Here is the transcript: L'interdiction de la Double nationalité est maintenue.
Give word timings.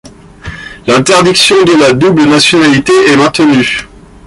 L'interdiction 0.87 1.63
de 1.63 1.73
la 1.79 1.93
Double 1.93 2.23
nationalité 2.25 2.91
est 3.11 3.17
maintenue. 3.17 3.83